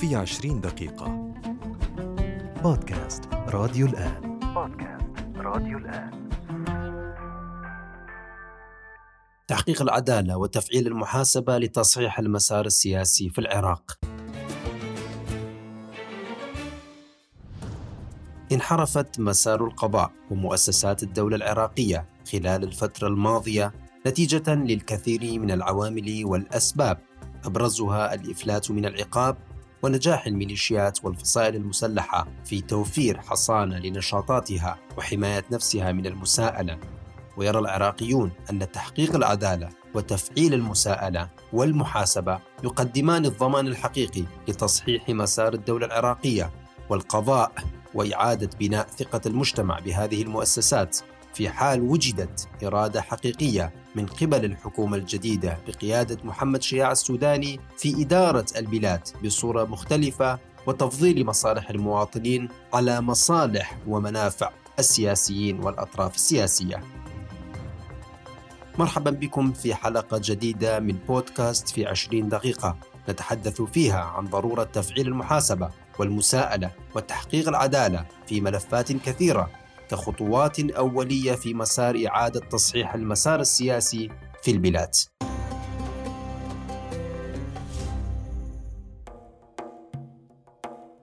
في 0.00 0.16
عشرين 0.16 0.60
دقيقة. 0.60 1.32
بودكاست 2.62 3.24
راديو 3.32 3.86
الآن. 3.86 4.38
بودكاست 4.54 5.36
راديو 5.36 5.78
الآن. 5.78 6.30
تحقيق 9.48 9.82
العدالة 9.82 10.36
وتفعيل 10.36 10.86
المحاسبة 10.86 11.58
لتصحيح 11.58 12.18
المسار 12.18 12.66
السياسي 12.66 13.30
في 13.30 13.38
العراق. 13.38 13.98
انحرفت 18.52 19.20
مسار 19.20 19.64
القضاء 19.64 20.12
ومؤسسات 20.30 21.02
الدولة 21.02 21.36
العراقية 21.36 22.08
خلال 22.32 22.64
الفترة 22.64 23.08
الماضية 23.08 23.72
نتيجة 24.06 24.54
للكثير 24.54 25.40
من 25.40 25.50
العوامل 25.50 26.22
والأسباب. 26.24 26.98
أبرزها 27.44 28.14
الإفلات 28.14 28.70
من 28.70 28.84
العقاب 28.84 29.49
ونجاح 29.82 30.26
الميليشيات 30.26 31.04
والفصائل 31.04 31.56
المسلحة 31.56 32.26
في 32.44 32.60
توفير 32.60 33.20
حصانة 33.20 33.78
لنشاطاتها 33.78 34.78
وحماية 34.98 35.44
نفسها 35.50 35.92
من 35.92 36.06
المساءلة. 36.06 36.78
ويرى 37.36 37.58
العراقيون 37.58 38.30
أن 38.50 38.72
تحقيق 38.72 39.16
العدالة 39.16 39.68
وتفعيل 39.94 40.54
المساءلة 40.54 41.28
والمحاسبة 41.52 42.38
يقدمان 42.64 43.26
الضمان 43.26 43.66
الحقيقي 43.66 44.24
لتصحيح 44.48 45.08
مسار 45.08 45.54
الدولة 45.54 45.86
العراقية 45.86 46.50
والقضاء 46.88 47.52
وإعادة 47.94 48.50
بناء 48.60 48.86
ثقة 48.86 49.20
المجتمع 49.26 49.78
بهذه 49.78 50.22
المؤسسات 50.22 50.98
في 51.34 51.48
حال 51.48 51.80
وجدت 51.80 52.48
إرادة 52.64 53.00
حقيقية 53.00 53.72
من 53.94 54.06
قبل 54.06 54.44
الحكومة 54.44 54.96
الجديدة 54.96 55.58
بقيادة 55.68 56.18
محمد 56.24 56.62
شياع 56.62 56.92
السوداني 56.92 57.60
في 57.76 58.02
إدارة 58.02 58.46
البلاد 58.56 59.08
بصورة 59.24 59.64
مختلفة 59.64 60.38
وتفضيل 60.66 61.26
مصالح 61.26 61.70
المواطنين 61.70 62.48
على 62.74 63.00
مصالح 63.00 63.78
ومنافع 63.86 64.50
السياسيين 64.78 65.60
والأطراف 65.60 66.14
السياسية. 66.14 66.82
مرحبا 68.78 69.10
بكم 69.10 69.52
في 69.52 69.74
حلقة 69.74 70.20
جديدة 70.24 70.80
من 70.80 70.92
بودكاست 71.08 71.68
في 71.68 71.86
20 71.86 72.28
دقيقة 72.28 72.76
نتحدث 73.08 73.62
فيها 73.62 74.00
عن 74.00 74.24
ضرورة 74.24 74.64
تفعيل 74.64 75.08
المحاسبة 75.08 75.70
والمساءلة 75.98 76.70
وتحقيق 76.94 77.48
العدالة 77.48 78.06
في 78.26 78.40
ملفات 78.40 78.92
كثيرة 78.92 79.50
كخطوات 79.90 80.60
أولية 80.60 81.32
في 81.32 81.54
مسار 81.54 82.06
إعادة 82.06 82.40
تصحيح 82.40 82.94
المسار 82.94 83.40
السياسي 83.40 84.08
في 84.42 84.50
البلاد. 84.50 84.94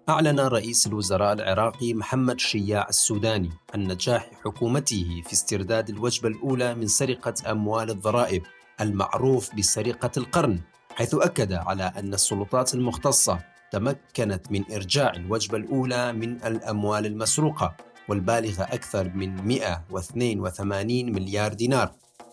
أعلن 0.10 0.40
رئيس 0.40 0.88
الوزراء 0.88 1.34
العراقي 1.34 1.94
محمد 1.94 2.40
شياع 2.40 2.88
السوداني 2.90 3.50
عن 3.74 3.84
نجاح 3.84 4.30
حكومته 4.46 5.22
في 5.26 5.34
استرداد 5.34 5.90
الوجبة 5.90 6.30
الأولى 6.30 6.76
من 6.76 6.88
سرقة 6.88 7.52
أموال 7.52 7.90
الضرائب 7.90 8.44
المعروف 8.82 9.56
بسرقة 9.56 10.12
القرن 10.18 10.60
حيث 10.96 11.16
أكد 11.16 11.54
على 11.54 11.84
أن 11.84 12.14
السلطات 12.14 12.74
المختصة 12.74 13.40
تمكنت 13.72 14.52
من 14.52 14.64
إرجاع 14.72 15.14
الوجبة 15.14 15.58
الأولى 15.58 16.14
من 16.14 16.44
الأموال 16.44 17.06
المسروقة 17.06 17.76
والبالغة 18.10 18.64
أكثر 18.64 19.10
من 19.10 19.48
182 19.48 21.12
مليار 21.12 21.54
دينار. 21.54 21.92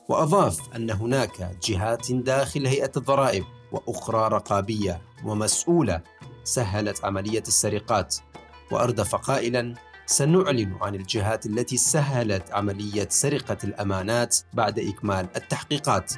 وأضاف 0.08 0.77
أن 0.77 0.91
هناك 0.91 1.50
جهات 1.64 2.12
داخل 2.12 2.67
هيئة 2.67 2.92
الضرائب 2.97 3.44
وأخرى 3.72 4.28
رقابية 4.28 5.02
ومسؤولة 5.25 6.02
سهلت 6.45 7.05
عملية 7.05 7.42
السرقات. 7.48 8.17
وأردف 8.72 9.14
قائلا 9.14 9.75
سنعلن 10.06 10.78
عن 10.80 10.95
الجهات 10.95 11.47
التي 11.47 11.77
سهلت 11.77 12.52
عملية 12.52 13.08
سرقة 13.11 13.58
الأمانات 13.64 14.36
بعد 14.52 14.79
إكمال 14.79 15.29
التحقيقات. 15.36 16.13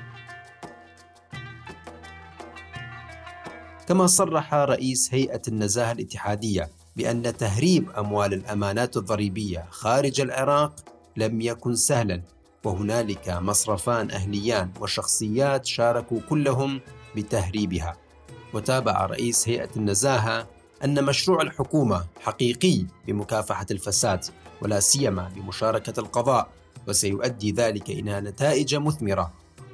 كما 3.89 4.07
صرح 4.07 4.55
رئيس 4.55 5.15
هيئة 5.15 5.43
النزاهة 5.49 5.93
الاتحادية 5.93 6.71
بأن 6.97 7.37
تهريب 7.37 7.91
أموال 7.91 8.35
الأمانات 8.35 8.97
الضريبية 8.97 9.67
خارج 9.71 10.21
العراق 10.21 10.75
لم 11.17 11.41
يكن 11.41 11.75
سهلا 11.75 12.23
وهنالك 12.65 13.29
مصرفان 13.29 14.11
أهليان 14.11 14.71
وشخصيات 14.81 15.67
شاركوا 15.67 16.21
كلهم 16.29 16.81
بتهريبها. 17.17 17.97
وتابع 18.55 19.07
رئيس 19.07 19.49
هيئة 19.49 19.69
النزاهة 19.77 20.49
أن 20.85 21.05
مشروع 21.05 21.43
الحكومة 21.43 22.05
حقيقي 22.21 22.85
بمكافحة 23.07 23.67
الفساد 23.71 24.25
ولا 24.63 24.81
سيما 24.81 25.31
بمشاركة 25.37 26.01
القضاء 26.01 26.49
وسيؤدي 26.89 27.53
ذلك 27.53 27.91
إلى 27.91 28.21
نتائج 28.21 28.75
مثمرة. 28.75 29.33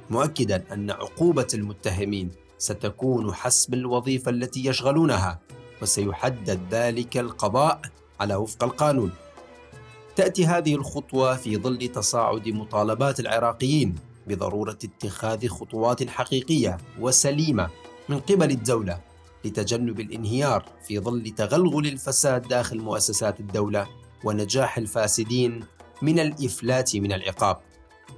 مؤكدا 0.09 0.63
أن 0.73 0.91
عقوبة 0.91 1.47
المتهمين 1.53 2.31
ستكون 2.57 3.33
حسب 3.33 3.73
الوظيفة 3.73 4.31
التي 4.31 4.65
يشغلونها. 4.65 5.39
وسيحدد 5.83 6.59
ذلك 6.71 7.17
القضاء 7.17 7.81
على 8.19 8.35
وفق 8.35 8.63
القانون. 8.63 9.11
تأتي 10.15 10.45
هذه 10.45 10.75
الخطوة 10.75 11.35
في 11.35 11.57
ظل 11.57 11.87
تصاعد 11.87 12.49
مطالبات 12.49 13.19
العراقيين 13.19 13.95
بضرورة 14.27 14.77
اتخاذ 14.83 15.47
خطوات 15.47 16.09
حقيقية 16.09 16.77
وسليمة 16.99 17.69
من 18.09 18.19
قبل 18.19 18.51
الدولة 18.51 18.99
لتجنب 19.45 19.99
الانهيار 19.99 20.65
في 20.87 20.99
ظل 20.99 21.29
تغلغل 21.37 21.87
الفساد 21.87 22.47
داخل 22.47 22.79
مؤسسات 22.79 23.39
الدولة 23.39 23.87
ونجاح 24.23 24.77
الفاسدين 24.77 25.65
من 26.01 26.19
الإفلات 26.19 26.95
من 26.95 27.13
العقاب. 27.13 27.57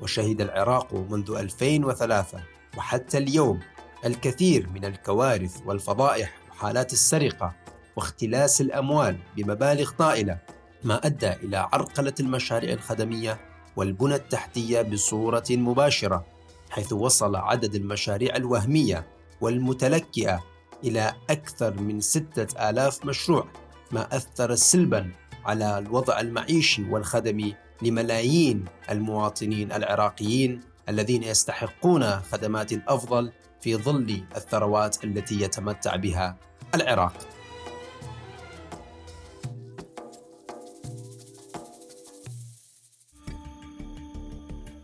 وشهد 0.02 0.42
العراق 0.42 0.94
منذ 0.94 1.32
2003 1.32 2.40
وحتى 2.78 3.18
اليوم 3.18 3.60
الكثير 4.06 4.70
من 4.70 4.86
الكوارث 4.86 5.62
والفضائح 5.66 6.45
وحالات 6.56 6.94
السرقة 6.94 7.54
واختلاس 7.96 8.62
الأموال 8.62 9.18
بمبالغ 9.38 9.92
طائلة 9.92 10.38
ما 10.84 11.06
أدى 11.06 11.34
إلى 11.34 11.58
عرقلة 11.58 12.14
المشاريع 12.20 12.74
الخدمية 12.74 13.40
والبنى 13.76 14.16
التحتية 14.16 14.82
بصورة 14.82 15.44
مباشرة 15.50 16.26
حيث 16.70 16.94
وصل 16.94 17.36
عدد 17.36 17.76
المشاريع 17.76 18.36
الوهمية 18.36 19.08
والمتلكئة 19.42 20.44
إلى 20.84 21.14
أكثر 21.30 21.82
من 21.82 22.02
ستة 22.02 22.70
آلاف 22.70 23.06
مشروع 23.06 23.48
ما 23.92 24.16
أثر 24.16 24.56
سلبا 24.56 25.12
على 25.46 25.78
الوضع 25.78 26.20
المعيشي 26.20 26.84
والخدمي 26.90 27.56
لملايين 27.82 28.66
المواطنين 28.90 29.72
العراقيين 29.72 30.62
الذين 30.90 31.24
يستحقون 31.24 32.20
خدمات 32.22 32.74
أفضل 32.74 33.32
في 33.66 33.76
ظل 33.76 34.24
الثروات 34.36 35.04
التي 35.04 35.42
يتمتع 35.42 35.96
بها 35.96 36.38
العراق. 36.76 37.14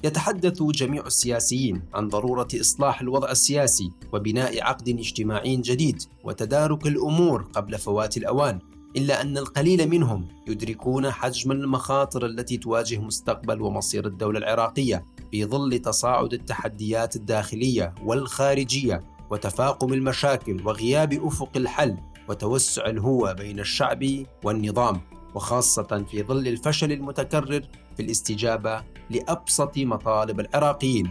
يتحدث 0.03 0.63
جميع 0.63 1.05
السياسيين 1.05 1.81
عن 1.93 2.07
ضرورة 2.07 2.47
إصلاح 2.61 3.01
الوضع 3.01 3.31
السياسي 3.31 3.91
وبناء 4.13 4.63
عقد 4.63 4.89
اجتماعي 4.89 5.55
جديد 5.55 6.01
وتدارك 6.23 6.87
الأمور 6.87 7.43
قبل 7.43 7.77
فوات 7.77 8.17
الأوان 8.17 8.59
إلا 8.97 9.21
أن 9.21 9.37
القليل 9.37 9.89
منهم 9.89 10.27
يدركون 10.47 11.11
حجم 11.11 11.51
المخاطر 11.51 12.25
التي 12.25 12.57
تواجه 12.57 12.99
مستقبل 12.99 13.61
ومصير 13.61 14.05
الدولة 14.05 14.39
العراقية 14.39 15.05
في 15.31 15.45
ظل 15.45 15.79
تصاعد 15.79 16.33
التحديات 16.33 17.15
الداخلية 17.15 17.95
والخارجية 18.03 19.03
وتفاقم 19.29 19.93
المشاكل 19.93 20.67
وغياب 20.67 21.13
أفق 21.13 21.49
الحل 21.55 21.97
وتوسع 22.29 22.85
الهوه 22.85 23.33
بين 23.33 23.59
الشعب 23.59 24.05
والنظام 24.43 25.01
وخاصة 25.35 26.05
في 26.11 26.23
ظل 26.23 26.47
الفشل 26.47 26.91
المتكرر 26.91 27.61
في 27.97 28.03
الاستجابة 28.03 28.83
لأبسط 29.09 29.77
مطالب 29.77 30.39
العراقيين. 30.39 31.09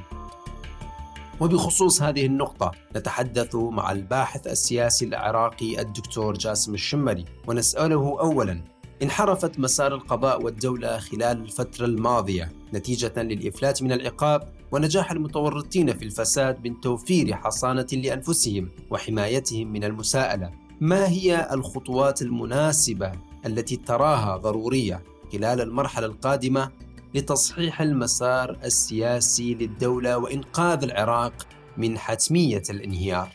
وبخصوص 1.40 2.02
هذه 2.02 2.26
النقطة 2.26 2.70
نتحدث 2.96 3.54
مع 3.54 3.92
الباحث 3.92 4.46
السياسي 4.46 5.04
العراقي 5.04 5.80
الدكتور 5.80 6.34
جاسم 6.34 6.74
الشمري 6.74 7.24
ونسأله 7.46 8.20
أولا 8.20 8.64
انحرفت 9.02 9.58
مسار 9.58 9.94
القضاء 9.94 10.42
والدولة 10.42 10.98
خلال 10.98 11.42
الفترة 11.42 11.84
الماضية 11.84 12.52
نتيجة 12.74 13.22
للإفلات 13.22 13.82
من 13.82 13.92
العقاب 13.92 14.52
ونجاح 14.72 15.10
المتورطين 15.12 15.98
في 15.98 16.04
الفساد 16.04 16.68
من 16.68 16.80
توفير 16.80 17.34
حصانة 17.34 17.86
لأنفسهم 17.92 18.68
وحمايتهم 18.90 19.72
من 19.72 19.84
المساءلة. 19.84 20.50
ما 20.80 21.08
هي 21.08 21.48
الخطوات 21.52 22.22
المناسبة 22.22 23.12
التي 23.46 23.76
تراها 23.76 24.36
ضرورية 24.36 25.02
خلال 25.32 25.60
المرحلة 25.60 26.06
القادمة 26.06 26.70
لتصحيح 27.14 27.80
المسار 27.80 28.58
السياسي 28.64 29.54
للدولة 29.54 30.18
وإنقاذ 30.18 30.82
العراق 30.82 31.32
من 31.76 31.98
حتمية 31.98 32.62
الانهيار؟ 32.70 33.28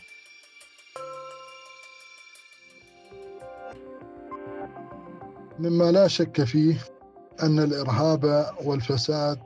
مما 5.58 5.92
لا 5.92 6.08
شك 6.08 6.44
فيه 6.44 6.78
أن 7.42 7.58
الإرهاب 7.58 8.50
والفساد 8.64 9.38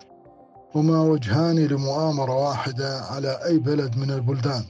هما 0.74 1.00
وجهان 1.00 1.58
لمؤامرة 1.58 2.48
واحدة 2.48 3.00
على 3.00 3.44
أي 3.44 3.58
بلد 3.58 3.96
من 3.96 4.10
البلدان 4.10 4.64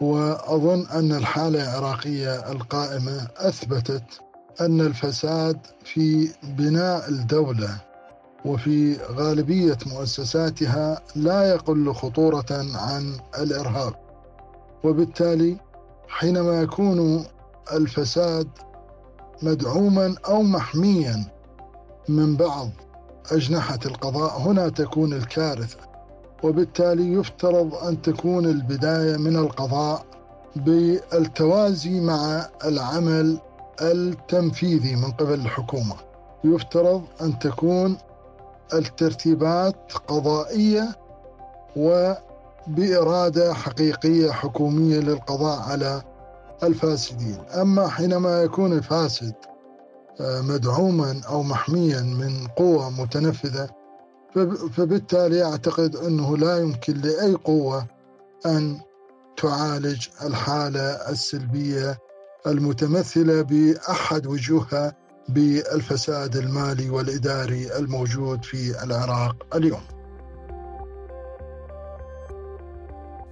وأظن 0.00 0.86
أن 0.86 1.12
الحالة 1.12 1.62
العراقية 1.62 2.52
القائمة 2.52 3.28
أثبتت 3.36 4.04
أن 4.60 4.80
الفساد 4.80 5.58
في 5.84 6.28
بناء 6.42 7.08
الدولة 7.08 7.80
وفي 8.44 8.96
غالبية 8.96 9.78
مؤسساتها 9.86 11.00
لا 11.16 11.48
يقل 11.48 11.94
خطورة 11.94 12.46
عن 12.74 13.12
الإرهاب. 13.38 13.94
وبالتالي 14.84 15.56
حينما 16.08 16.62
يكون 16.62 17.24
الفساد 17.72 18.48
مدعوما 19.42 20.14
أو 20.28 20.42
محميا 20.42 21.24
من 22.08 22.36
بعض 22.36 22.70
أجنحة 23.32 23.78
القضاء 23.86 24.40
هنا 24.40 24.68
تكون 24.68 25.12
الكارثة. 25.12 25.78
وبالتالي 26.42 27.12
يفترض 27.12 27.74
أن 27.74 28.02
تكون 28.02 28.46
البداية 28.46 29.16
من 29.16 29.36
القضاء 29.36 30.04
بالتوازي 30.56 32.00
مع 32.00 32.48
العمل 32.64 33.38
التنفيذي 33.82 34.96
من 34.96 35.10
قبل 35.10 35.34
الحكومة. 35.34 35.94
يفترض 36.44 37.02
أن 37.22 37.38
تكون 37.38 37.96
الترتيبات 38.74 39.92
قضائية 40.08 40.88
وبإرادة 41.76 43.54
حقيقية 43.54 44.30
حكومية 44.30 45.00
للقضاء 45.00 45.60
على 45.60 46.02
الفاسدين. 46.62 47.38
أما 47.60 47.88
حينما 47.88 48.42
يكون 48.42 48.72
الفاسد 48.72 49.34
آه، 50.20 50.40
مدعوما 50.40 51.20
أو 51.28 51.42
محميا 51.42 52.00
من 52.00 52.46
قوة 52.46 52.90
متنفذة 52.90 53.68
فبالتالي 54.76 55.44
أعتقد 55.44 55.96
أنه 55.96 56.36
لا 56.36 56.58
يمكن 56.58 56.94
لأي 56.94 57.34
قوة 57.34 57.86
أن 58.46 58.80
تعالج 59.36 60.08
الحالة 60.22 60.80
السلبية 61.10 61.98
المتمثلة 62.46 63.42
بأحد 63.42 64.26
وجوهها 64.26 64.92
بالفساد 65.28 66.36
المالي 66.36 66.90
والإداري 66.90 67.76
الموجود 67.76 68.44
في 68.44 68.84
العراق 68.84 69.46
اليوم. 69.54 69.80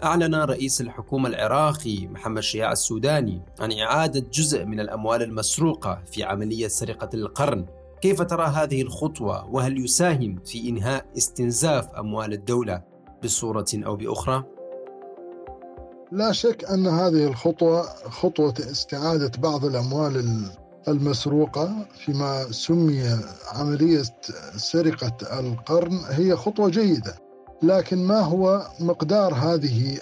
أعلن 0.05 0.35
رئيس 0.35 0.81
الحكومة 0.81 1.29
العراقي 1.29 2.07
محمد 2.07 2.43
شياع 2.43 2.73
السوداني 2.73 3.43
عن 3.61 3.73
إعادة 3.73 4.27
جزء 4.33 4.65
من 4.65 4.81
الأموال 4.81 5.23
المسروقة 5.23 6.03
في 6.13 6.25
عملية 6.25 6.69
سرقة 6.69 7.09
القرن. 7.15 7.67
كيف 8.01 8.23
ترى 8.23 8.47
هذه 8.47 8.83
الخطوة؟ 8.83 9.47
وهل 9.47 9.85
يساهم 9.85 10.41
في 10.47 10.69
إنهاء 10.69 11.07
استنزاف 11.17 11.89
أموال 11.89 12.33
الدولة 12.33 12.83
بصورة 13.25 13.67
أو 13.75 13.97
بأخرى؟ 13.97 14.45
لا 16.13 16.33
شك 16.33 16.65
أن 16.65 16.87
هذه 16.87 17.27
الخطوة 17.27 17.83
خطوة 18.09 18.55
استعادة 18.59 19.31
بعض 19.39 19.65
الأموال 19.65 20.17
المسروقة 20.89 21.73
فيما 22.05 22.45
سمي 22.51 23.17
عملية 23.53 24.03
سرقة 24.57 25.41
القرن 25.41 26.01
هي 26.09 26.37
خطوة 26.37 26.69
جيدة 26.69 27.15
لكن 27.63 28.07
ما 28.07 28.21
هو 28.21 28.67
مقدار 28.81 29.35
هذه 29.35 29.99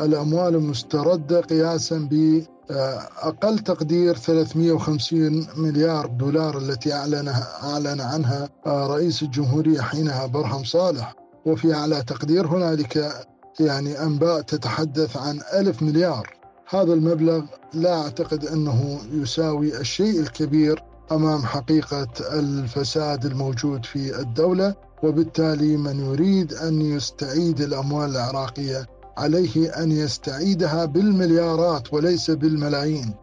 الأموال 0.00 0.54
المستردة 0.54 1.40
قياسا 1.40 2.08
بأقل 2.10 3.58
تقدير 3.58 4.16
350 4.16 5.46
مليار 5.56 6.06
دولار 6.06 6.58
التي 6.58 6.92
أعلنها 6.92 7.46
أعلن 7.62 8.00
عنها 8.00 8.48
رئيس 8.66 9.22
الجمهورية 9.22 9.80
حينها 9.80 10.26
برهم 10.26 10.64
صالح. 10.64 11.14
وفي 11.46 11.74
أعلى 11.74 12.02
تقدير 12.02 12.46
هنالك 12.46 13.12
يعني 13.60 14.02
أنباء 14.02 14.40
تتحدث 14.40 15.16
عن 15.16 15.40
ألف 15.54 15.82
مليار. 15.82 16.33
هذا 16.68 16.92
المبلغ 16.92 17.42
لا 17.74 18.02
أعتقد 18.02 18.44
أنه 18.44 18.98
يساوي 19.12 19.80
الشيء 19.80 20.20
الكبير 20.20 20.82
أمام 21.12 21.42
حقيقة 21.42 22.08
الفساد 22.32 23.24
الموجود 23.24 23.84
في 23.84 24.20
الدولة 24.20 24.74
وبالتالي 25.02 25.76
من 25.76 26.00
يريد 26.00 26.52
أن 26.52 26.80
يستعيد 26.80 27.60
الأموال 27.60 28.10
العراقية 28.10 28.86
عليه 29.16 29.68
أن 29.82 29.92
يستعيدها 29.92 30.84
بالمليارات 30.84 31.94
وليس 31.94 32.30
بالملايين. 32.30 33.14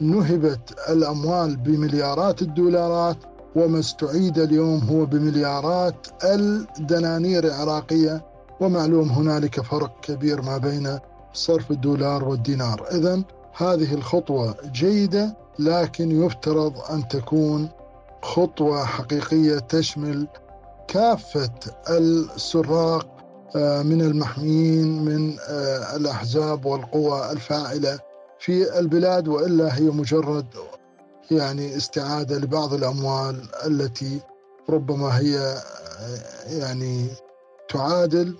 نهبت 0.00 0.74
الأموال 0.88 1.56
بمليارات 1.56 2.42
الدولارات 2.42 3.16
وما 3.56 3.78
استعيد 3.78 4.38
اليوم 4.38 4.78
هو 4.90 5.06
بمليارات 5.06 6.06
الدنانير 6.24 7.44
العراقية 7.44 8.24
ومعلوم 8.60 9.08
هنالك 9.08 9.60
فرق 9.60 10.00
كبير 10.02 10.42
ما 10.42 10.58
بين 10.58 10.98
صرف 11.32 11.70
الدولار 11.70 12.28
والدينار 12.28 12.86
إذا 12.92 13.22
هذه 13.56 13.94
الخطوة 13.94 14.54
جيدة 14.72 15.36
لكن 15.58 16.24
يفترض 16.24 16.78
أن 16.90 17.08
تكون 17.08 17.68
خطوة 18.22 18.84
حقيقية 18.84 19.58
تشمل 19.58 20.28
كافة 20.88 21.52
السراق 21.90 23.20
آه، 23.56 23.82
من 23.82 24.02
المحميين 24.02 25.04
من 25.04 25.36
آه، 25.48 25.96
الأحزاب 25.96 26.66
والقوى 26.66 27.32
الفاعلة 27.32 27.98
في 28.38 28.78
البلاد 28.78 29.28
وإلا 29.28 29.78
هي 29.78 29.82
مجرد 29.84 30.46
يعني 31.30 31.76
استعادة 31.76 32.38
لبعض 32.38 32.74
الأموال 32.74 33.42
التي 33.66 34.20
ربما 34.70 35.18
هي 35.18 35.38
آه، 35.38 36.48
يعني 36.48 37.06
تعادل. 37.68 38.34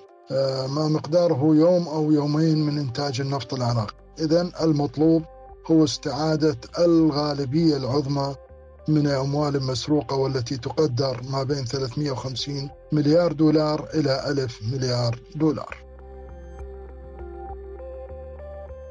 ما 0.68 0.88
مقداره 0.88 1.54
يوم 1.54 1.88
أو 1.88 2.12
يومين 2.12 2.66
من 2.66 2.78
إنتاج 2.78 3.20
النفط 3.20 3.54
العراقي. 3.54 3.94
إذا 4.20 4.50
المطلوب 4.62 5.22
هو 5.70 5.84
استعادة 5.84 6.56
الغالبية 6.78 7.76
العظمى 7.76 8.34
من 8.88 9.06
أموال 9.06 9.62
مسروقة 9.62 10.16
والتي 10.16 10.56
تقدر 10.56 11.20
ما 11.30 11.42
بين 11.42 11.64
350 11.64 12.70
مليار 12.92 13.32
دولار 13.32 13.88
إلى 13.94 14.30
ألف 14.30 14.60
مليار 14.72 15.20
دولار. 15.36 15.76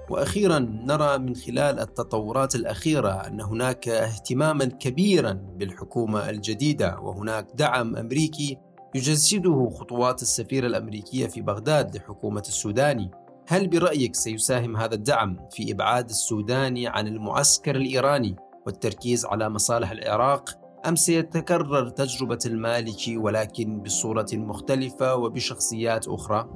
وأخيرا 0.10 0.60
نرى 0.60 1.18
من 1.18 1.36
خلال 1.36 1.80
التطورات 1.80 2.56
الأخيرة 2.56 3.10
أن 3.10 3.42
هناك 3.42 3.88
اهتماما 3.88 4.66
كبيرا 4.66 5.34
بالحكومة 5.34 6.30
الجديدة 6.30 7.00
وهناك 7.00 7.48
دعم 7.56 7.96
أمريكي 7.96 8.58
يجسده 8.96 9.70
خطوات 9.70 10.22
السفيره 10.22 10.68
الأمريكية 10.68 11.28
في 11.28 11.42
بغداد 11.42 11.96
لحكومة 11.96 12.44
السوداني 12.48 13.12
هل 13.48 13.68
برأيك 13.68 14.16
سيساهم 14.16 14.78
هذا 14.78 14.96
الدعم 14.96 15.40
في 15.52 15.72
إبعاد 15.72 16.10
السوداني 16.10 16.88
عن 16.88 17.08
المعسكر 17.08 17.76
الإيراني 17.76 18.36
والتركيز 18.66 19.26
على 19.26 19.50
مصالح 19.50 19.92
العراق 19.92 20.50
أم 20.88 20.96
سيتكرر 20.96 21.90
تجربة 21.90 22.40
المالكي 22.46 23.18
ولكن 23.18 23.80
بصورة 23.80 24.28
مختلفة 24.34 25.16
وبشخصيات 25.16 26.08
أخرى؟ 26.08 26.50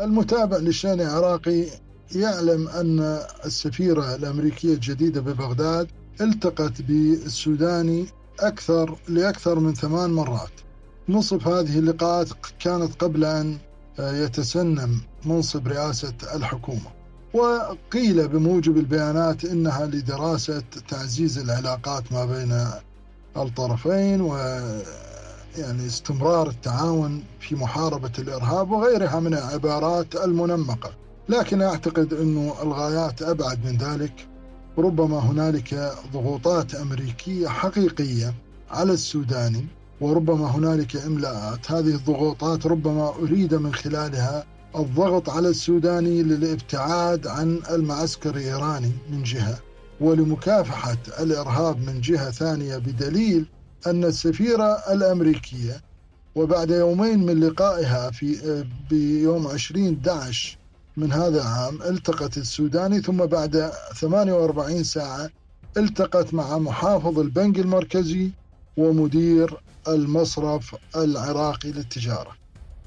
المتابع 0.00 0.56
للشأن 0.56 1.00
العراقي 1.00 1.66
يعلم 2.14 2.68
أن 2.68 3.00
السفيرة 3.44 4.14
الأمريكية 4.14 4.74
الجديدة 4.74 5.20
ببغداد 5.20 5.88
التقت 6.20 6.82
بالسوداني 6.82 8.06
أكثر 8.40 8.96
لأكثر 9.08 9.58
من 9.58 9.74
ثمان 9.74 10.10
مرات. 10.10 10.50
نصف 11.08 11.48
هذه 11.48 11.78
اللقاءات 11.78 12.28
كانت 12.60 13.02
قبل 13.02 13.24
أن 13.24 13.58
يتسنم 13.98 15.00
منصب 15.24 15.68
رئاسة 15.68 16.14
الحكومة. 16.34 16.90
وقيل 17.34 18.28
بموجب 18.28 18.76
البيانات 18.76 19.44
إنها 19.44 19.86
لدراسة 19.86 20.62
تعزيز 20.88 21.38
العلاقات 21.38 22.12
ما 22.12 22.24
بين 22.24 22.66
الطرفين 23.36 24.20
و 24.20 24.36
يعني 25.58 25.86
استمرار 25.86 26.48
التعاون 26.48 27.24
في 27.40 27.54
محاربة 27.54 28.12
الإرهاب 28.18 28.70
وغيرها 28.70 29.20
من 29.20 29.34
العبارات 29.34 30.16
المنمقة، 30.16 30.90
لكن 31.28 31.62
أعتقد 31.62 32.14
إنه 32.14 32.54
الغايات 32.62 33.22
أبعد 33.22 33.64
من 33.64 33.76
ذلك، 33.76 34.28
ربما 34.78 35.18
هنالك 35.18 35.92
ضغوطات 36.12 36.74
أمريكية 36.74 37.48
حقيقية 37.48 38.34
على 38.70 38.92
السوداني 38.92 39.66
وربما 40.00 40.46
هنالك 40.46 40.96
إملاءات، 40.96 41.70
هذه 41.70 41.94
الضغوطات 41.94 42.66
ربما 42.66 43.08
أريد 43.08 43.54
من 43.54 43.74
خلالها 43.74 44.44
الضغط 44.76 45.30
على 45.30 45.48
السوداني 45.48 46.22
للابتعاد 46.22 47.26
عن 47.26 47.60
المعسكر 47.70 48.36
الإيراني 48.36 48.92
من 49.10 49.22
جهة 49.22 49.58
ولمكافحة 50.00 50.98
الإرهاب 51.20 51.78
من 51.86 52.00
جهة 52.00 52.30
ثانية 52.30 52.76
بدليل 52.76 53.46
أن 53.86 54.04
السفيرة 54.04 54.78
الأمريكية 54.92 55.80
وبعد 56.34 56.70
يومين 56.70 57.26
من 57.26 57.40
لقائها 57.40 58.10
في 58.10 58.64
بيوم 58.90 59.46
20 59.46 60.00
11 60.08 60.58
من 60.96 61.12
هذا 61.12 61.42
العام 61.42 61.82
التقت 61.82 62.36
السوداني 62.38 63.00
ثم 63.00 63.26
بعد 63.26 63.72
48 64.00 64.84
ساعة 64.84 65.30
التقت 65.76 66.34
مع 66.34 66.58
محافظ 66.58 67.18
البنك 67.18 67.58
المركزي 67.58 68.30
ومدير 68.76 69.60
المصرف 69.88 70.76
العراقي 70.96 71.72
للتجارة. 71.72 72.36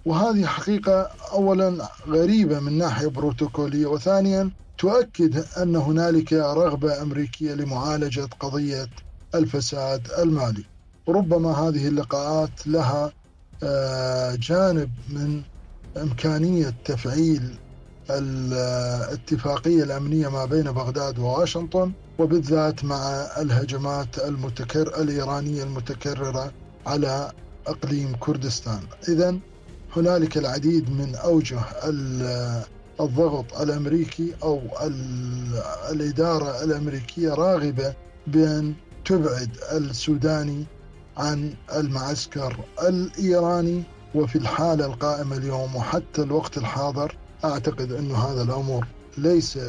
وهذه 0.05 0.45
حقيقة 0.45 1.09
أولا 1.33 1.89
غريبة 2.07 2.59
من 2.59 2.77
ناحية 2.77 3.07
بروتوكولية 3.07 3.85
وثانيا 3.85 4.51
تؤكد 4.77 5.45
أن 5.57 5.75
هنالك 5.75 6.33
رغبة 6.33 7.01
أمريكية 7.01 7.53
لمعالجة 7.53 8.29
قضية 8.39 8.87
الفساد 9.35 10.07
المالي. 10.19 10.63
ربما 11.09 11.51
هذه 11.51 11.87
اللقاءات 11.87 12.67
لها 12.67 13.13
آه، 13.63 14.35
جانب 14.35 14.91
من 15.09 15.43
إمكانية 15.97 16.73
تفعيل 16.85 17.57
الاتفاقية 18.09 19.83
الأمنية 19.83 20.27
ما 20.27 20.45
بين 20.45 20.71
بغداد 20.71 21.19
وواشنطن 21.19 21.91
وبالذات 22.19 22.85
مع 22.85 23.27
الهجمات 23.37 24.19
المتكر 24.19 25.01
الإيرانية 25.01 25.63
المتكررة 25.63 26.51
على 26.87 27.31
إقليم 27.67 28.15
كردستان. 28.19 28.79
إذا 29.09 29.37
هنالك 29.95 30.37
العديد 30.37 30.89
من 30.89 31.15
أوجه 31.15 31.59
الضغط 32.99 33.61
الأمريكي 33.61 34.33
أو 34.43 34.61
الإدارة 35.91 36.63
الأمريكية 36.63 37.33
راغبة 37.33 37.93
بأن 38.27 38.73
تبعد 39.05 39.49
السوداني 39.71 40.65
عن 41.17 41.53
المعسكر 41.75 42.57
الإيراني 42.83 43.83
وفي 44.15 44.37
الحالة 44.37 44.85
القائمة 44.85 45.37
اليوم 45.37 45.75
وحتى 45.75 46.21
الوقت 46.21 46.57
الحاضر 46.57 47.15
أعتقد 47.43 47.91
أن 47.91 48.11
هذا 48.11 48.41
الأمر 48.43 48.87
ليس 49.17 49.59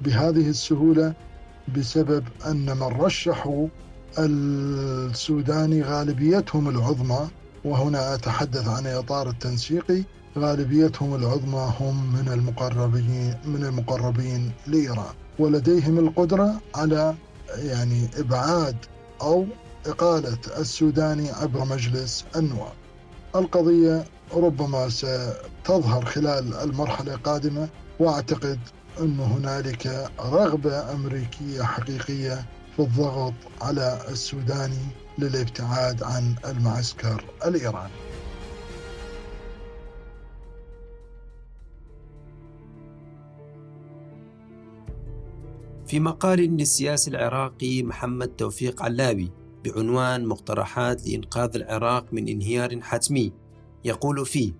بهذه 0.00 0.48
السهولة 0.48 1.14
بسبب 1.76 2.24
أن 2.46 2.76
من 2.76 2.82
رشحوا 2.82 3.68
السوداني 4.18 5.82
غالبيتهم 5.82 6.68
العظمى 6.68 7.28
وهنا 7.64 8.14
أتحدث 8.14 8.68
عن 8.68 8.86
إطار 8.86 9.28
التنسيقي 9.28 10.02
غالبيتهم 10.38 11.14
العظمى 11.14 11.72
هم 11.80 12.12
من 12.12 12.32
المقربين 12.32 13.34
من 13.44 13.64
المقربين 13.64 14.52
لإيران. 14.66 15.14
ولديهم 15.38 15.98
القدرة 15.98 16.60
على 16.74 17.14
يعني 17.56 18.08
إبعاد 18.18 18.76
أو 19.22 19.46
إقالة 19.86 20.38
السوداني 20.58 21.30
عبر 21.30 21.64
مجلس 21.64 22.24
النواب. 22.36 22.72
القضية 23.36 24.04
ربما 24.32 24.88
ستظهر 24.88 26.04
خلال 26.04 26.54
المرحلة 26.54 27.14
القادمة 27.14 27.68
وأعتقد 27.98 28.58
أن 29.00 29.20
هنالك 29.20 30.10
رغبة 30.20 30.92
أمريكية 30.92 31.62
حقيقية 31.62 32.46
في 32.76 32.82
الضغط 32.82 33.34
على 33.60 34.00
السوداني 34.08 34.86
للابتعاد 35.18 36.02
عن 36.02 36.34
المعسكر 36.46 37.24
الإيراني. 37.46 37.92
في 45.86 46.00
مقال 46.00 46.38
للسياسي 46.38 47.10
العراقي 47.10 47.82
محمد 47.82 48.28
توفيق 48.28 48.82
علابي 48.82 49.32
بعنوان 49.64 50.26
مقترحات 50.26 51.08
لإنقاذ 51.08 51.50
العراق 51.54 52.06
من 52.12 52.28
انهيار 52.28 52.80
حتمي. 52.80 53.43
يقول 53.84 54.26
فيه 54.26 54.52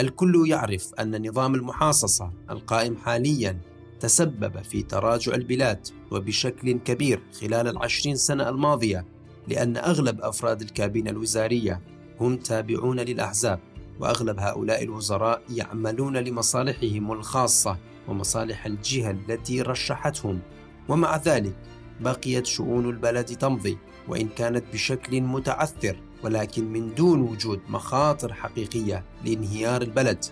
الكل 0.00 0.48
يعرف 0.48 0.94
أن 0.94 1.28
نظام 1.28 1.54
المحاصصة 1.54 2.32
القائم 2.50 2.96
حاليا 2.96 3.60
تسبب 4.00 4.62
في 4.62 4.82
تراجع 4.82 5.34
البلاد 5.34 5.86
وبشكل 6.10 6.72
كبير 6.72 7.22
خلال 7.40 7.68
العشرين 7.68 8.16
سنة 8.16 8.48
الماضية 8.48 9.06
لأن 9.48 9.76
أغلب 9.76 10.20
أفراد 10.20 10.62
الكابينة 10.62 11.10
الوزارية 11.10 11.80
هم 12.20 12.36
تابعون 12.36 13.00
للأحزاب 13.00 13.60
وأغلب 14.00 14.40
هؤلاء 14.40 14.82
الوزراء 14.84 15.42
يعملون 15.50 16.16
لمصالحهم 16.16 17.12
الخاصة 17.12 17.78
ومصالح 18.08 18.66
الجهة 18.66 19.10
التي 19.10 19.62
رشحتهم. 19.62 20.40
ومع 20.88 21.16
ذلك 21.16 21.56
بقيت 22.00 22.46
شؤون 22.46 22.88
البلد 22.90 23.24
تمضي 23.24 23.78
وإن 24.08 24.28
كانت 24.28 24.64
بشكل 24.72 25.20
متعثر. 25.20 25.96
ولكن 26.24 26.72
من 26.72 26.94
دون 26.94 27.20
وجود 27.20 27.60
مخاطر 27.68 28.32
حقيقية 28.32 29.04
لانهيار 29.24 29.82
البلد. 29.82 30.24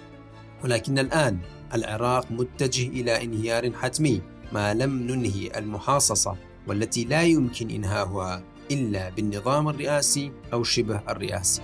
ولكن 0.65 0.99
الآن 0.99 1.39
العراق 1.75 2.33
متجه 2.33 2.89
إلى 2.89 3.25
انهيار 3.25 3.73
حتمي 3.73 4.23
ما 4.53 4.75
لم 4.75 4.91
ننهي 4.91 5.59
المحاصصة 5.59 6.37
والتي 6.69 7.05
لا 7.05 7.23
يمكن 7.23 7.71
إنهاؤها 7.71 8.43
إلا 8.71 9.09
بالنظام 9.09 9.69
الرئاسي 9.69 10.33
أو 10.53 10.63
شبه 10.63 11.03
الرئاسي. 11.09 11.63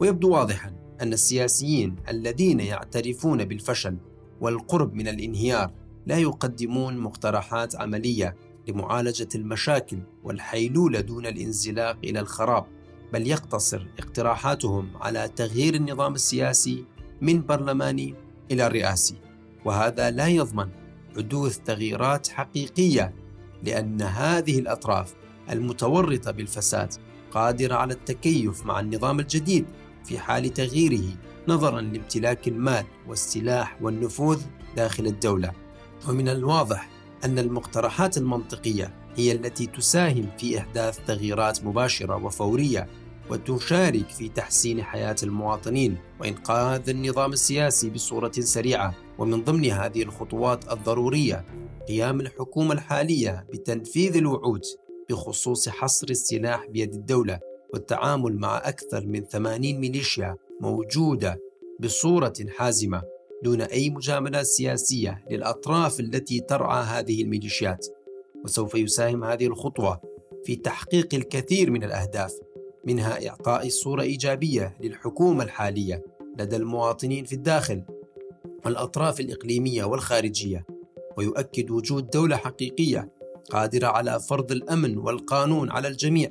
ويبدو 0.00 0.30
واضحا 0.30 0.72
أن 1.00 1.12
السياسيين 1.12 1.96
الذين 2.08 2.60
يعترفون 2.60 3.44
بالفشل 3.44 3.96
والقرب 4.40 4.94
من 4.94 5.08
الانهيار 5.08 5.72
لا 6.06 6.18
يقدمون 6.18 6.98
مقترحات 6.98 7.76
عملية 7.76 8.36
لمعالجة 8.68 9.28
المشاكل 9.34 9.98
والحيلولة 10.24 11.00
دون 11.00 11.26
الانزلاق 11.26 11.96
إلى 12.04 12.20
الخراب 12.20 12.66
بل 13.12 13.26
يقتصر 13.26 13.86
اقتراحاتهم 13.98 14.90
على 15.00 15.28
تغيير 15.36 15.74
النظام 15.74 16.14
السياسي 16.14 16.84
من 17.20 17.46
برلماني 17.46 18.14
إلى 18.50 18.68
رئاسي. 18.68 19.16
وهذا 19.64 20.10
لا 20.10 20.28
يضمن 20.28 20.68
حدوث 21.16 21.58
تغييرات 21.58 22.28
حقيقية 22.28 23.14
لأن 23.62 24.02
هذه 24.02 24.58
الأطراف 24.58 25.14
المتورطة 25.50 26.30
بالفساد 26.30 26.94
قادرة 27.30 27.74
على 27.74 27.94
التكيف 27.94 28.66
مع 28.66 28.80
النظام 28.80 29.20
الجديد 29.20 29.66
في 30.04 30.18
حال 30.18 30.52
تغييره 30.52 31.16
نظرا 31.48 31.80
لامتلاك 31.80 32.48
المال 32.48 32.84
والسلاح 33.08 33.78
والنفوذ 33.82 34.42
داخل 34.76 35.06
الدولة. 35.06 35.52
ومن 36.08 36.28
الواضح 36.28 36.97
أن 37.24 37.38
المقترحات 37.38 38.18
المنطقية 38.18 38.94
هي 39.16 39.32
التي 39.32 39.66
تساهم 39.66 40.28
في 40.38 40.58
إحداث 40.58 40.98
تغييرات 41.06 41.64
مباشرة 41.64 42.24
وفورية 42.24 42.88
وتشارك 43.30 44.08
في 44.08 44.28
تحسين 44.28 44.82
حياة 44.82 45.16
المواطنين 45.22 45.96
وإنقاذ 46.20 46.88
النظام 46.88 47.32
السياسي 47.32 47.90
بصورة 47.90 48.32
سريعة. 48.40 48.94
ومن 49.18 49.44
ضمن 49.44 49.64
هذه 49.64 50.02
الخطوات 50.02 50.72
الضرورية 50.72 51.44
قيام 51.88 52.20
الحكومة 52.20 52.72
الحالية 52.72 53.46
بتنفيذ 53.52 54.16
الوعود 54.16 54.62
بخصوص 55.10 55.68
حصر 55.68 56.06
السلاح 56.10 56.66
بيد 56.66 56.94
الدولة 56.94 57.40
والتعامل 57.72 58.36
مع 58.36 58.56
أكثر 58.56 59.06
من 59.06 59.24
80 59.24 59.60
ميليشيا 59.60 60.36
موجودة 60.60 61.40
بصورة 61.80 62.34
حازمة. 62.56 63.02
دون 63.44 63.60
أي 63.60 63.90
مجاملات 63.90 64.46
سياسية 64.46 65.24
للأطراف 65.30 66.00
التي 66.00 66.40
ترعى 66.40 66.84
هذه 66.84 67.22
الميليشيات. 67.22 67.86
وسوف 68.44 68.74
يساهم 68.74 69.24
هذه 69.24 69.46
الخطوة 69.46 70.00
في 70.44 70.56
تحقيق 70.56 71.14
الكثير 71.14 71.70
من 71.70 71.84
الأهداف 71.84 72.32
منها 72.84 73.28
إعطاء 73.28 73.68
صورة 73.68 74.02
إيجابية 74.02 74.76
للحكومة 74.80 75.44
الحالية 75.44 76.04
لدى 76.38 76.56
المواطنين 76.56 77.24
في 77.24 77.32
الداخل 77.32 77.82
والأطراف 78.64 79.20
الإقليمية 79.20 79.84
والخارجية 79.84 80.66
ويؤكد 81.16 81.70
وجود 81.70 82.10
دولة 82.10 82.36
حقيقية 82.36 83.10
قادرة 83.50 83.86
على 83.86 84.20
فرض 84.20 84.52
الأمن 84.52 84.98
والقانون 84.98 85.70
على 85.70 85.88
الجميع 85.88 86.30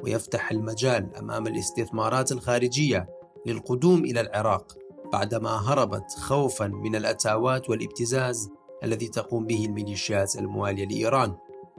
ويفتح 0.00 0.50
المجال 0.50 1.16
أمام 1.16 1.46
الاستثمارات 1.46 2.32
الخارجية 2.32 3.08
للقدوم 3.46 4.04
إلى 4.04 4.20
العراق. 4.20 4.76
بعدما 5.12 5.50
هربت 5.50 6.12
خوفا 6.18 6.66
من 6.66 6.96
الأتاوات 6.96 7.70
والابتزاز 7.70 8.50
الذي 8.84 9.08
تقوم 9.08 9.46
به 9.46 9.64
الميليشيات 9.64 10.36
الموالية 10.36 10.84
لإيران 10.84 11.36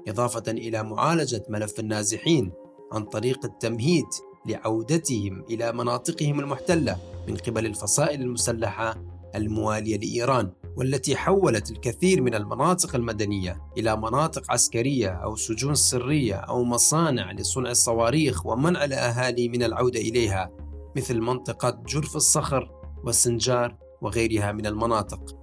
إضافة 0.08 0.52
إلى 0.52 0.84
معالجة 0.84 1.46
ملف 1.50 1.80
النازحين 1.80 2.52
عن 2.92 3.04
طريق 3.04 3.46
التمهيد 3.46 4.06
لعودتهم 4.46 5.44
إلى 5.50 5.72
مناطقهم 5.72 6.40
المحتلة 6.40 6.98
من 7.28 7.38
قبل 7.38 7.66
الفصائل 7.66 8.22
المسلحة 8.22 9.04
الموالية 9.36 9.98
لإيران 9.98 10.52
والتي 10.78 11.16
حولت 11.16 11.72
الكثير 11.72 12.22
من 12.22 12.36
المناطق 12.36 12.96
المدنية 12.96 13.62
إلى 13.78 13.98
مناطق 13.98 14.52
عسكرية 14.52 15.10
أو 15.10 15.36
سجون 15.36 15.75
سرية 15.75 16.36
أو 16.36 16.63
مصانع 16.63 17.32
لصنع 17.32 17.72
الصواريخ 17.72 18.46
ومنع 18.46 18.86
الأهالي 18.86 19.50
من 19.50 19.63
العودة 19.63 20.00
إليها 20.00 20.52
مثل 20.96 21.20
منطقة 21.20 21.84
جرف 21.88 22.16
الصخر 22.16 22.83
والسنجار 23.03 23.75
وغيرها 24.01 24.51
من 24.51 24.65
المناطق. 24.65 25.36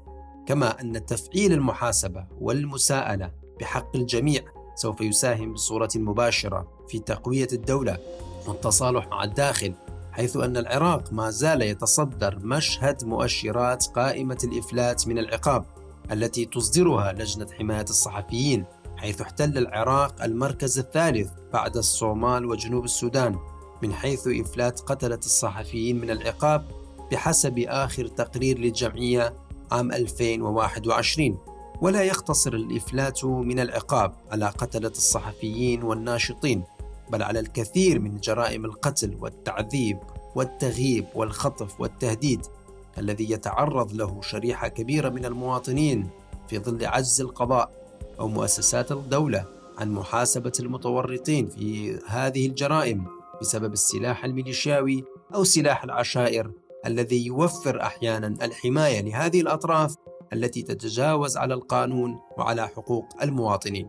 كما 0.47 0.81
أن 0.81 1.07
تفعيل 1.07 1.53
المحاسبة 1.53 2.27
والمساءلة 2.41 3.31
بحق 3.61 3.97
الجميع 3.97 4.43
سوف 4.75 5.01
يساهم 5.01 5.53
بصورة 5.53 5.89
مباشرة 5.97 6.69
في 6.89 6.99
تقوية 6.99 7.49
الدولة 7.53 7.99
والتصالح 8.47 9.09
مع 9.09 9.25
الداخل 9.25 9.75
حيث 10.13 10.37
أن 10.37 10.57
العراق 10.57 11.13
ما 11.13 11.31
زال 11.31 11.63
يتصدر 11.63 12.39
مشهد 12.43 13.05
مؤشرات 13.05 13.87
قائمة 13.87 14.39
الإفلات 14.45 15.09
من 15.09 15.19
العقاب 15.19 15.65
التي 16.13 16.45
تصدرها 16.45 17.13
لجنة 17.13 17.47
حماية 17.59 17.83
الصحفيين 17.83 18.65
حيث 18.97 19.21
احتل 19.21 19.59
العراق 19.59 20.23
المركز 20.23 20.79
الثالث 20.79 21.31
بعد 21.53 21.77
الصومال 21.77 22.47
وجنوب 22.47 22.85
السودان 22.85 23.39
من 23.83 23.93
حيث 23.93 24.29
إفلات 24.29 24.81
قتلة 24.81 25.19
الصحفيين 25.19 26.01
من 26.01 26.11
العقاب 26.11 26.65
بحسب 27.13 27.59
آخر 27.59 28.07
تقرير 28.07 28.59
للجمعية 28.59 29.35
عام 29.73 29.93
2021 29.93 31.39
ولا 31.81 32.03
يقتصر 32.03 32.55
الإفلات 32.55 33.25
من 33.25 33.61
العقاب 33.61 34.15
على 34.31 34.47
قتلة 34.47 34.89
الصحفيين 34.89 35.83
والناشطين 35.83 36.63
بل 37.11 37.23
على 37.23 37.41
الكثير 37.41 37.99
من 37.99 38.21
جرائم 38.21 38.65
القتل 38.65 39.17
والتعذيب 39.21 39.99
والتغييب 40.35 41.07
والخطف 41.15 41.81
والتهديد 41.81 42.47
الذي 42.99 43.31
يتعرض 43.31 43.93
له 43.93 44.21
شريحة 44.23 44.69
كبيرة 44.69 45.09
من 45.09 45.25
المواطنين 45.25 46.09
في 46.49 46.59
ظل 46.59 46.87
عجز 46.87 47.21
القضاء 47.21 47.71
أو 48.21 48.29
مؤسسات 48.29 48.93
الدولة 48.93 49.45
عن 49.79 49.91
محاسبة 49.91 50.53
المتورطين 50.61 51.49
في 51.49 51.99
هذه 52.07 52.47
الجرائم 52.47 53.05
بسبب 53.41 53.73
السلاح 53.73 54.25
الميليشياوي 54.25 55.05
أو 55.35 55.45
سلاح 55.45 55.85
العشائر 55.85 56.51
الذي 56.87 57.27
يوفر 57.27 57.83
أحيانا 57.83 58.45
الحماية 58.45 59.01
لهذه 59.01 59.41
الأطراف 59.41 59.95
التي 60.33 60.63
تتجاوز 60.63 61.37
على 61.37 61.55
القانون 61.55 62.19
وعلى 62.39 62.69
حقوق 62.69 63.05
المواطنين. 63.23 63.89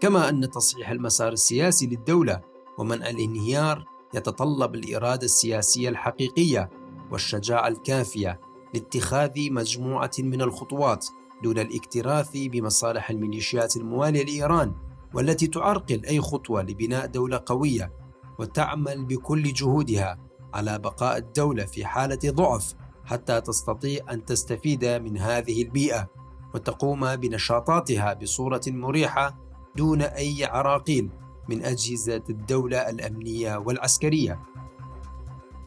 كما 0.00 0.28
أن 0.28 0.50
تصحيح 0.50 0.90
المسار 0.90 1.32
السياسي 1.32 1.86
للدولة 1.86 2.40
ومنع 2.78 3.10
الانهيار 3.10 3.84
يتطلب 4.14 4.74
الإرادة 4.74 5.24
السياسية 5.24 5.88
الحقيقية 5.88 6.70
والشجاعة 7.10 7.68
الكافية 7.68 8.40
لاتخاذ 8.74 9.50
مجموعة 9.50 10.10
من 10.18 10.42
الخطوات 10.42 11.06
دون 11.42 11.58
الاكتراث 11.58 12.30
بمصالح 12.34 13.10
الميليشيات 13.10 13.76
الموالية 13.76 14.24
لإيران 14.24 14.74
والتي 15.14 15.46
تعرقل 15.46 16.04
أي 16.04 16.20
خطوة 16.20 16.62
لبناء 16.62 17.06
دولة 17.06 17.42
قوية 17.46 17.92
وتعمل 18.38 19.04
بكل 19.04 19.52
جهودها 19.52 20.18
على 20.54 20.78
بقاء 20.78 21.16
الدولة 21.16 21.64
في 21.64 21.84
حالة 21.84 22.18
ضعف 22.26 22.74
حتى 23.04 23.40
تستطيع 23.40 24.12
أن 24.12 24.24
تستفيد 24.24 24.84
من 24.84 25.18
هذه 25.18 25.62
البيئة 25.62 26.08
وتقوم 26.54 27.16
بنشاطاتها 27.16 28.14
بصورة 28.14 28.62
مريحة 28.66 29.38
دون 29.76 30.02
أي 30.02 30.44
عراقيل 30.44 31.10
من 31.48 31.64
أجهزة 31.64 32.22
الدولة 32.30 32.78
الأمنية 32.78 33.56
والعسكرية. 33.56 34.40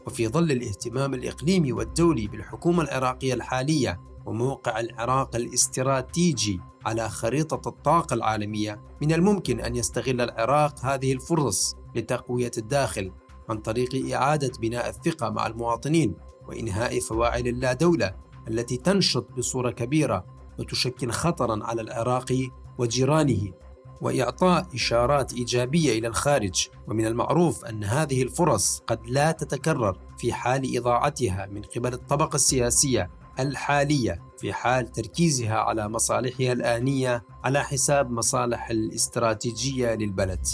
وفي 0.06 0.28
ظل 0.28 0.52
الاهتمام 0.52 1.14
الإقليمي 1.14 1.72
والدولي 1.72 2.26
بالحكومة 2.26 2.82
العراقية 2.82 3.34
الحالية 3.34 4.00
وموقع 4.26 4.80
العراق 4.80 5.36
الاستراتيجي 5.36 6.60
على 6.86 7.08
خريطة 7.08 7.68
الطاقة 7.68 8.14
العالمية، 8.14 8.80
من 9.02 9.12
الممكن 9.12 9.60
أن 9.60 9.76
يستغل 9.76 10.20
العراق 10.20 10.84
هذه 10.84 11.12
الفرص 11.12 11.76
لتقوية 11.94 12.50
الداخل 12.58 13.12
عن 13.48 13.58
طريق 13.58 14.14
إعادة 14.14 14.52
بناء 14.60 14.88
الثقة 14.88 15.30
مع 15.30 15.46
المواطنين 15.46 16.14
وإنهاء 16.48 17.00
فواعل 17.00 17.48
اللادولة 17.48 18.14
التي 18.48 18.76
تنشط 18.76 19.32
بصورة 19.32 19.70
كبيرة 19.70 20.24
وتشكل 20.58 21.10
خطرا 21.10 21.64
على 21.64 21.82
العراق 21.82 22.48
وجيرانه 22.78 23.52
وإعطاء 24.00 24.66
إشارات 24.74 25.32
إيجابية 25.32 25.98
إلى 25.98 26.08
الخارج. 26.08 26.68
ومن 26.88 27.06
المعروف 27.06 27.64
أن 27.64 27.84
هذه 27.84 28.22
الفرص 28.22 28.82
قد 28.86 29.00
لا 29.06 29.32
تتكرر 29.32 29.98
في 30.18 30.32
حال 30.32 30.76
إضاعتها 30.76 31.46
من 31.46 31.62
قبل 31.62 31.92
الطبقة 31.92 32.34
السياسية. 32.36 33.10
الحالية 33.40 34.22
في 34.38 34.52
حال 34.52 34.92
تركيزها 34.92 35.56
على 35.56 35.88
مصالحها 35.88 36.52
الآنية 36.52 37.22
على 37.44 37.64
حساب 37.64 38.10
مصالح 38.10 38.70
الاستراتيجية 38.70 39.94
للبلد. 39.94 40.46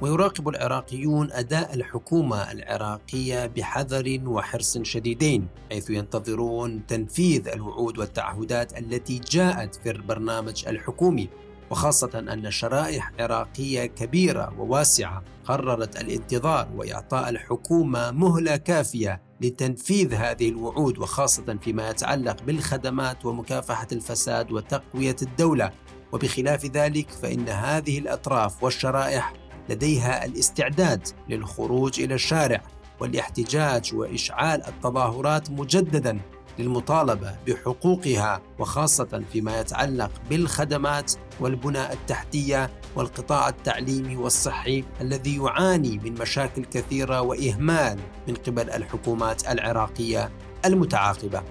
ويراقب 0.00 0.48
العراقيون 0.48 1.32
أداء 1.32 1.74
الحكومة 1.74 2.52
العراقية 2.52 3.46
بحذر 3.46 4.20
وحرص 4.26 4.78
شديدين 4.78 5.48
حيث 5.70 5.90
ينتظرون 5.90 6.86
تنفيذ 6.86 7.48
الوعود 7.48 7.98
والتعهدات 7.98 8.78
التي 8.78 9.18
جاءت 9.18 9.74
في 9.74 9.90
البرنامج 9.90 10.64
الحكومي. 10.68 11.28
وخاصة 11.70 12.18
أن 12.18 12.50
شرائح 12.50 13.12
عراقية 13.20 13.86
كبيرة 13.86 14.54
وواسعة 14.58 15.22
قررت 15.44 16.00
الانتظار 16.00 16.68
وإعطاء 16.76 17.28
الحكومة 17.28 18.10
مهلة 18.10 18.56
كافية 18.56 19.22
لتنفيذ 19.40 20.14
هذه 20.14 20.48
الوعود 20.48 20.98
وخاصة 20.98 21.58
فيما 21.62 21.90
يتعلق 21.90 22.42
بالخدمات 22.42 23.24
ومكافحة 23.24 23.88
الفساد 23.92 24.52
وتقوية 24.52 25.16
الدولة. 25.22 25.72
وبخلاف 26.12 26.66
ذلك 26.66 27.10
فإن 27.10 27.48
هذه 27.48 27.98
الأطراف 27.98 28.62
والشرائح 28.62 29.32
لديها 29.68 30.24
الاستعداد 30.24 31.08
للخروج 31.28 32.00
إلى 32.00 32.14
الشارع 32.14 32.62
والاحتجاج 33.00 33.94
وإشعال 33.94 34.66
التظاهرات 34.66 35.50
مجددا 35.50 36.20
للمطالبة 36.58 37.36
بحقوقها 37.46 38.42
وخاصة 38.58 39.22
فيما 39.32 39.60
يتعلق 39.60 40.10
بالخدمات 40.30 41.12
والبنى 41.40 41.92
التحتية 41.92 42.70
والقطاع 42.96 43.48
التعليمي 43.48 44.16
والصحي 44.16 44.84
الذي 45.00 45.36
يعاني 45.36 45.98
من 45.98 46.14
مشاكل 46.20 46.64
كثيرة 46.64 47.20
وإهمال 47.20 47.98
من 48.28 48.34
قبل 48.34 48.70
الحكومات 48.70 49.48
العراقية 49.48 50.30
المتعاقبة. 50.64 51.42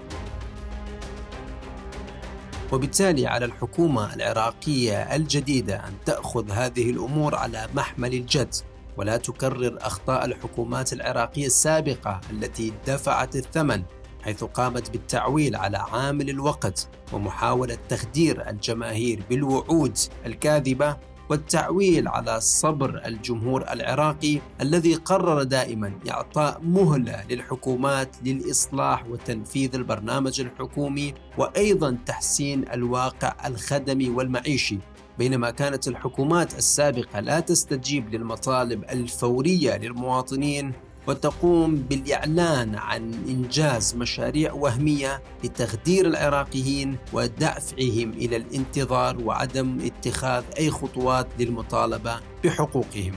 وبالتالي 2.71 3.27
على 3.27 3.45
الحكومة 3.45 4.13
العراقية 4.13 5.15
الجديدة 5.15 5.75
أن 5.75 5.93
تأخذ 6.05 6.51
هذه 6.51 6.89
الأمور 6.89 7.35
على 7.35 7.67
محمل 7.75 8.13
الجد 8.13 8.55
ولا 8.97 9.17
تكرر 9.17 9.77
أخطاء 9.81 10.25
الحكومات 10.25 10.93
العراقية 10.93 11.45
السابقة 11.45 12.21
التي 12.31 12.73
دفعت 12.87 13.35
الثمن 13.35 13.83
حيث 14.25 14.43
قامت 14.43 14.91
بالتعويل 14.91 15.55
على 15.55 15.77
عامل 15.77 16.29
الوقت 16.29 16.89
ومحاولة 17.13 17.77
تخدير 17.89 18.49
الجماهير 18.49 19.23
بالوعود 19.29 19.97
الكاذبة 20.25 20.97
والتعويل 21.29 22.07
على 22.07 22.41
صبر 22.41 23.01
الجمهور 23.05 23.61
العراقي 23.71 24.39
الذي 24.61 24.95
قرر 24.95 25.43
دائما 25.43 25.93
إعطاء 26.09 26.61
مهلة 26.63 27.23
للحكومات 27.29 28.09
للإصلاح 28.23 29.05
وتنفيذ 29.09 29.75
البرنامج 29.75 30.41
الحكومي 30.41 31.13
وأيضا 31.37 31.97
تحسين 32.05 32.65
الواقع 32.73 33.47
الخدمي 33.47 34.09
والمعيشي. 34.09 34.77
بينما 35.17 35.51
كانت 35.51 35.87
الحكومات 35.87 36.57
السابقة 36.57 37.19
لا 37.19 37.39
تستجيب 37.39 38.15
للمطالب 38.15 38.83
الفورية 38.83 39.77
للمواطنين 39.77 40.73
وتقوم 41.07 41.75
بالإعلان 41.75 42.75
عن 42.75 43.13
إنجاز 43.13 43.95
مشاريع 43.95 44.53
وهمية 44.53 45.21
لتخدير 45.43 46.07
العراقيين 46.07 46.97
ودفعهم 47.13 48.09
إلى 48.09 48.35
الانتظار 48.35 49.23
وعدم 49.23 49.77
اتخاذ 49.81 50.43
أي 50.57 50.71
خطوات 50.71 51.27
للمطالبة 51.39 52.19
بحقوقهم. 52.43 53.13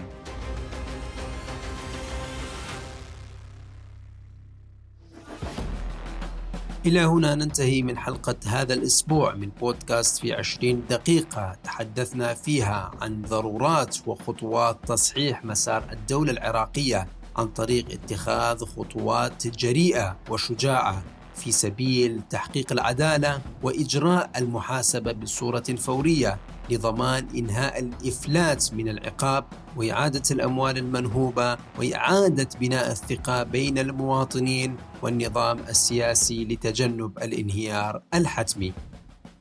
إلى 6.86 7.00
هنا 7.00 7.34
ننتهي 7.34 7.82
من 7.82 7.98
حلقة 7.98 8.36
هذا 8.46 8.74
الأسبوع 8.74 9.34
من 9.34 9.48
بودكاست 9.60 10.18
في 10.20 10.32
20 10.32 10.82
دقيقة 10.90 11.56
تحدثنا 11.64 12.34
فيها 12.34 12.90
عن 13.00 13.22
ضرورات 13.22 13.96
وخطوات 14.06 14.78
تصحيح 14.86 15.44
مسار 15.44 15.84
الدولة 15.92 16.32
العراقية 16.32 17.08
عن 17.38 17.46
طريق 17.46 17.86
اتخاذ 17.90 18.64
خطوات 18.64 19.46
جريئة 19.46 20.16
وشجاعة 20.30 21.02
في 21.34 21.52
سبيل 21.52 22.22
تحقيق 22.30 22.72
العدالة 22.72 23.40
وإجراء 23.62 24.30
المحاسبة 24.36 25.12
بصورة 25.12 25.60
فورية 25.60 26.38
لضمان 26.70 27.28
إنهاء 27.36 27.78
الإفلات 27.78 28.74
من 28.74 28.88
العقاب 28.88 29.44
وإعادة 29.76 30.22
الأموال 30.30 30.78
المنهوبة 30.78 31.56
وإعادة 31.78 32.48
بناء 32.60 32.90
الثقة 32.90 33.42
بين 33.42 33.78
المواطنين 33.78 34.76
والنظام 35.02 35.58
السياسي 35.58 36.44
لتجنب 36.44 37.18
الانهيار 37.18 38.02
الحتمي. 38.14 38.72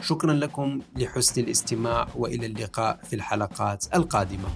شكرا 0.01 0.33
لكم 0.33 0.79
لحسن 0.95 1.41
الاستماع 1.41 2.07
وإلى 2.15 2.45
اللقاء 2.45 2.99
في 3.09 3.15
الحلقات 3.15 3.85
القادمة. 3.95 4.49